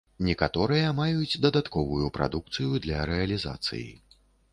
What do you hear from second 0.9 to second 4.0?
маюць дадатковую прадукцыю для рэалізацыі.